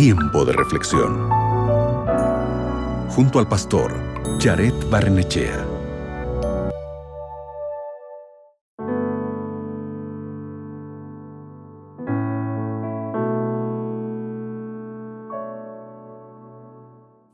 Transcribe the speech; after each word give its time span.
Tiempo 0.00 0.44
de 0.44 0.52
reflexión. 0.52 1.28
Junto 3.08 3.40
al 3.40 3.48
pastor 3.48 3.92
Jared 4.38 4.72
Barnechea. 4.88 5.66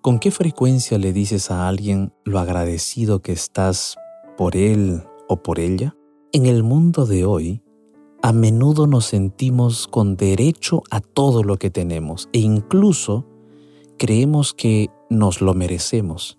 ¿Con 0.00 0.18
qué 0.18 0.30
frecuencia 0.30 0.96
le 0.96 1.12
dices 1.12 1.50
a 1.50 1.68
alguien 1.68 2.14
lo 2.24 2.38
agradecido 2.38 3.20
que 3.20 3.32
estás 3.32 3.98
por 4.38 4.56
él 4.56 5.02
o 5.28 5.42
por 5.42 5.60
ella? 5.60 5.94
En 6.32 6.46
el 6.46 6.62
mundo 6.62 7.04
de 7.04 7.26
hoy, 7.26 7.63
a 8.24 8.32
menudo 8.32 8.86
nos 8.86 9.04
sentimos 9.04 9.86
con 9.86 10.16
derecho 10.16 10.82
a 10.90 11.02
todo 11.02 11.42
lo 11.42 11.58
que 11.58 11.68
tenemos 11.68 12.30
e 12.32 12.38
incluso 12.38 13.26
creemos 13.98 14.54
que 14.54 14.88
nos 15.10 15.42
lo 15.42 15.52
merecemos. 15.52 16.38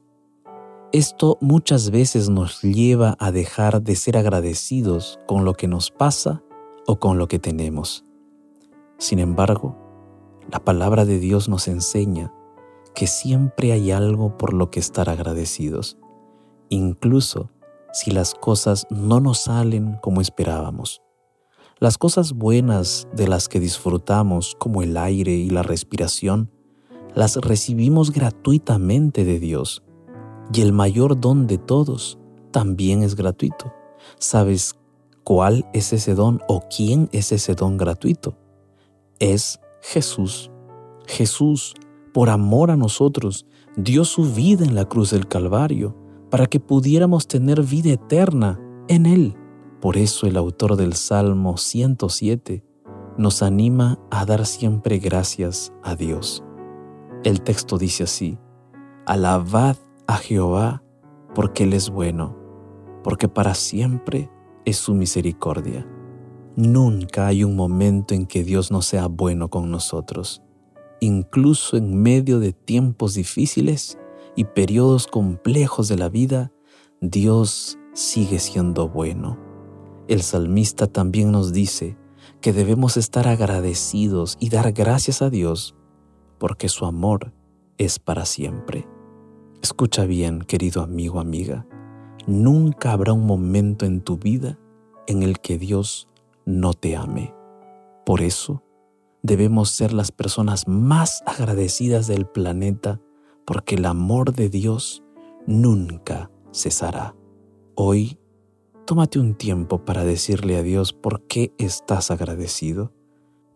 Esto 0.92 1.38
muchas 1.42 1.92
veces 1.92 2.28
nos 2.28 2.64
lleva 2.64 3.16
a 3.20 3.32
dejar 3.32 3.84
de 3.84 3.96
ser 3.96 4.18
agradecidos 4.18 5.20
con 5.28 5.46
lo 5.46 5.54
que 5.54 5.68
nos 5.68 5.92
pasa 5.92 6.42
o 6.88 6.98
con 6.98 7.20
lo 7.20 7.28
que 7.28 7.38
tenemos. 7.38 8.04
Sin 8.98 9.20
embargo, 9.20 9.78
la 10.52 10.66
palabra 10.66 11.06
de 11.06 11.20
Dios 11.20 11.50
nos 11.50 11.68
enseña 11.68 12.34
que 12.96 13.06
siempre 13.06 13.74
hay 13.74 13.92
algo 13.92 14.40
por 14.40 14.54
lo 14.54 14.72
que 14.72 14.80
estar 14.80 15.08
agradecidos, 15.08 16.00
incluso 16.70 17.52
si 17.94 18.10
las 18.10 18.34
cosas 18.34 18.88
no 18.90 19.20
nos 19.20 19.42
salen 19.42 20.00
como 20.02 20.20
esperábamos. 20.20 21.05
Las 21.80 21.98
cosas 21.98 22.32
buenas 22.32 23.06
de 23.14 23.28
las 23.28 23.50
que 23.50 23.60
disfrutamos, 23.60 24.56
como 24.58 24.82
el 24.82 24.96
aire 24.96 25.34
y 25.34 25.50
la 25.50 25.62
respiración, 25.62 26.50
las 27.14 27.36
recibimos 27.36 28.12
gratuitamente 28.12 29.26
de 29.26 29.42
Dios. 29.42 29.84
Y 30.54 30.62
el 30.62 30.72
mayor 30.72 31.20
don 31.20 31.48
de 31.48 31.58
todos 31.58 32.18
también 32.52 33.04
es 33.04 33.18
gratuito. 33.18 33.74
¿Sabes 34.20 34.76
cuál 35.26 35.68
es 35.74 35.92
ese 35.92 36.16
don 36.16 36.40
o 36.48 36.64
quién 36.74 37.10
es 37.12 37.34
ese 37.34 37.56
don 37.56 37.76
gratuito? 37.76 38.38
Es 39.20 39.60
Jesús. 39.82 40.50
Jesús, 41.08 41.74
por 42.14 42.30
amor 42.30 42.72
a 42.72 42.78
nosotros, 42.78 43.46
dio 43.76 44.06
su 44.06 44.34
vida 44.34 44.64
en 44.64 44.76
la 44.76 44.86
cruz 44.86 45.12
del 45.12 45.28
Calvario 45.28 45.94
para 46.30 46.46
que 46.46 46.62
pudiéramos 46.62 47.28
tener 47.28 47.62
vida 47.64 47.92
eterna 47.92 48.62
en 48.88 49.06
Él. 49.06 49.36
Por 49.82 49.98
eso 49.98 50.28
el 50.28 50.38
autor 50.38 50.76
del 50.78 50.94
Salmo 50.94 51.58
107 51.58 52.64
nos 53.18 53.44
anima 53.44 54.00
a 54.10 54.26
dar 54.26 54.46
siempre 54.46 55.00
gracias 55.00 55.74
a 55.84 55.96
Dios. 55.96 56.44
El 57.24 57.42
texto 57.42 57.78
dice 57.78 58.04
así, 58.04 58.38
Alabad 59.06 59.78
a 60.08 60.18
Jehová 60.18 60.84
porque 61.34 61.64
Él 61.64 61.74
es 61.74 61.90
bueno, 61.90 62.36
porque 63.04 63.28
para 63.28 63.54
siempre 63.54 64.30
es 64.64 64.78
su 64.78 64.94
misericordia. 64.94 65.88
Nunca 66.56 67.28
hay 67.28 67.44
un 67.44 67.56
momento 67.56 68.14
en 68.14 68.26
que 68.26 68.44
Dios 68.44 68.72
no 68.72 68.82
sea 68.82 69.08
bueno 69.08 69.50
con 69.50 69.70
nosotros. 69.70 70.42
Incluso 71.02 71.76
en 71.76 72.02
medio 72.02 72.40
de 72.40 72.54
tiempos 72.54 73.14
difíciles 73.14 73.98
y 74.36 74.46
periodos 74.46 75.08
complejos 75.08 75.90
de 75.90 75.98
la 75.98 76.10
vida, 76.10 76.52
Dios 77.02 77.78
sigue 77.94 78.40
siendo 78.40 78.88
bueno. 78.88 79.45
El 80.08 80.22
salmista 80.22 80.88
también 80.88 81.32
nos 81.32 81.52
dice 81.52 81.98
que 82.42 82.54
debemos 82.54 82.96
estar 82.96 83.28
agradecidos 83.28 84.38
y 84.40 84.50
dar 84.50 84.72
gracias 84.72 85.22
a 85.22 85.30
Dios 85.30 85.76
porque 86.38 86.70
su 86.70 86.86
amor 86.86 87.34
es 87.78 87.98
para 87.98 88.26
siempre. 88.26 88.88
Escucha 89.64 90.06
bien, 90.06 90.42
querido 90.42 90.84
amigo, 90.84 91.20
amiga, 91.20 91.66
nunca 92.28 92.92
habrá 92.92 93.14
un 93.14 93.26
momento 93.26 93.86
en 93.86 94.02
tu 94.02 94.18
vida 94.18 94.60
en 95.08 95.24
el 95.24 95.40
que 95.40 95.58
Dios 95.58 96.08
no 96.46 96.74
te 96.74 96.96
ame. 96.96 97.34
Por 98.06 98.22
eso, 98.22 98.64
debemos 99.24 99.72
ser 99.72 99.92
las 99.92 100.12
personas 100.12 100.68
más 100.68 101.24
agradecidas 101.26 102.06
del 102.06 102.28
planeta 102.28 103.02
porque 103.44 103.74
el 103.74 103.86
amor 103.86 104.34
de 104.34 104.50
Dios 104.50 105.04
nunca 105.48 106.30
cesará. 106.54 107.16
Hoy 107.76 108.20
Tómate 108.86 109.18
un 109.18 109.34
tiempo 109.34 109.84
para 109.84 110.04
decirle 110.04 110.58
a 110.58 110.62
Dios 110.62 110.94
por 110.94 111.24
qué 111.24 111.52
estás 111.58 112.12
agradecido. 112.12 112.94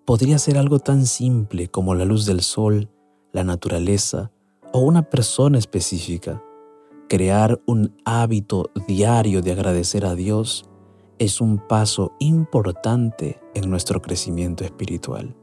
Podría 0.04 0.40
ser 0.40 0.58
algo 0.58 0.80
tan 0.80 1.06
simple 1.06 1.68
como 1.68 1.94
la 1.94 2.04
luz 2.04 2.26
del 2.26 2.42
sol, 2.42 2.90
la 3.32 3.44
naturaleza 3.44 4.32
o 4.74 4.80
una 4.80 5.04
persona 5.04 5.60
específica. 5.60 6.42
Crear 7.08 7.62
un 7.68 7.96
hábito 8.06 8.72
diario 8.88 9.44
de 9.44 9.52
agradecer 9.52 10.04
a 10.04 10.16
Dios 10.16 10.68
es 11.20 11.42
un 11.42 11.60
paso 11.60 12.14
importante 12.18 13.40
en 13.54 13.70
nuestro 13.70 14.02
crecimiento 14.02 14.64
espiritual. 14.64 15.36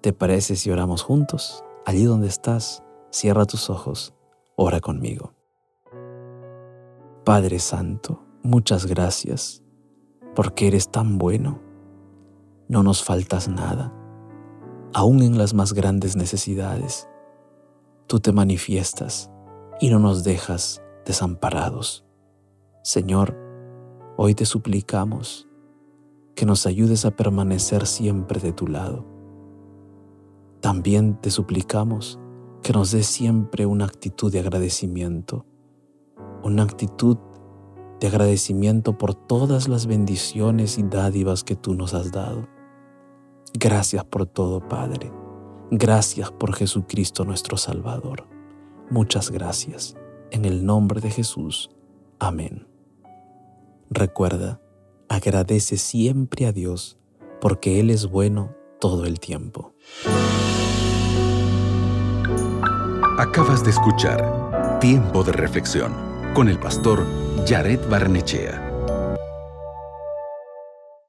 ¿Te 0.00 0.14
parece 0.14 0.56
si 0.56 0.70
oramos 0.70 1.02
juntos? 1.02 1.62
Allí 1.84 2.04
donde 2.04 2.28
estás, 2.28 2.82
cierra 3.10 3.44
tus 3.44 3.68
ojos, 3.68 4.14
ora 4.56 4.80
conmigo. 4.80 5.34
Padre 7.24 7.58
Santo, 7.58 8.29
Muchas 8.42 8.86
gracias, 8.86 9.62
porque 10.34 10.68
eres 10.68 10.90
tan 10.90 11.18
bueno. 11.18 11.60
No 12.68 12.82
nos 12.82 13.04
faltas 13.04 13.48
nada, 13.48 13.92
aún 14.94 15.22
en 15.22 15.36
las 15.36 15.52
más 15.52 15.74
grandes 15.74 16.16
necesidades. 16.16 17.06
Tú 18.06 18.18
te 18.18 18.32
manifiestas 18.32 19.30
y 19.78 19.90
no 19.90 19.98
nos 19.98 20.24
dejas 20.24 20.82
desamparados. 21.04 22.06
Señor, 22.82 23.36
hoy 24.16 24.34
te 24.34 24.46
suplicamos 24.46 25.46
que 26.34 26.46
nos 26.46 26.64
ayudes 26.64 27.04
a 27.04 27.10
permanecer 27.10 27.86
siempre 27.86 28.40
de 28.40 28.52
tu 28.52 28.68
lado. 28.68 29.04
También 30.60 31.20
te 31.20 31.30
suplicamos 31.30 32.18
que 32.62 32.72
nos 32.72 32.90
des 32.90 33.06
siempre 33.06 33.66
una 33.66 33.84
actitud 33.84 34.32
de 34.32 34.40
agradecimiento, 34.40 35.44
una 36.42 36.62
actitud 36.62 37.18
de 38.00 38.08
agradecimiento 38.08 38.96
por 38.96 39.14
todas 39.14 39.68
las 39.68 39.86
bendiciones 39.86 40.78
y 40.78 40.82
dádivas 40.82 41.44
que 41.44 41.54
tú 41.54 41.74
nos 41.74 41.94
has 41.94 42.10
dado. 42.10 42.48
Gracias 43.52 44.04
por 44.04 44.26
todo, 44.26 44.66
Padre. 44.68 45.12
Gracias 45.70 46.32
por 46.32 46.54
Jesucristo 46.54 47.24
nuestro 47.24 47.56
Salvador. 47.56 48.26
Muchas 48.90 49.30
gracias. 49.30 49.96
En 50.30 50.44
el 50.44 50.64
nombre 50.64 51.00
de 51.00 51.10
Jesús. 51.10 51.70
Amén. 52.18 52.66
Recuerda, 53.90 54.60
agradece 55.08 55.76
siempre 55.76 56.46
a 56.46 56.52
Dios 56.52 56.98
porque 57.40 57.80
Él 57.80 57.90
es 57.90 58.06
bueno 58.06 58.54
todo 58.80 59.04
el 59.04 59.20
tiempo. 59.20 59.74
Acabas 63.18 63.62
de 63.64 63.70
escuchar 63.70 64.78
Tiempo 64.80 65.22
de 65.22 65.32
Reflexión 65.32 65.92
con 66.34 66.48
el 66.48 66.58
pastor 66.58 67.04
Jared 67.44 67.80
Barnechea. 67.88 68.69